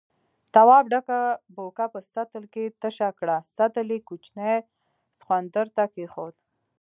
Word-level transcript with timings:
تواب 0.53 0.83
ډکه 0.91 1.19
بوکه 1.55 1.85
په 1.93 1.99
سطل 2.13 2.43
کې 2.53 2.65
تشه 2.81 3.09
کړه، 3.19 3.37
سطل 3.57 3.87
يې 3.93 3.99
کوچني 4.07 4.53
سخوندر 5.17 5.67
ته 5.75 5.83
کېښود. 5.93 6.35